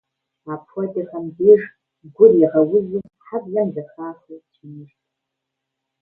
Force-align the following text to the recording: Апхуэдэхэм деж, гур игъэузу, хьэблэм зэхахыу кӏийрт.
Апхуэдэхэм 0.53 1.25
деж, 1.37 1.61
гур 2.15 2.31
игъэузу, 2.43 3.01
хьэблэм 3.25 3.67
зэхахыу 3.75 4.43
кӏийрт. 4.53 4.99